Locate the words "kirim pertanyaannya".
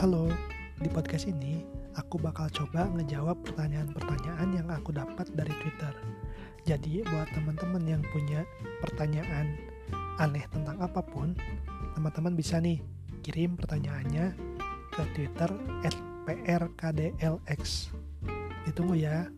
13.20-14.32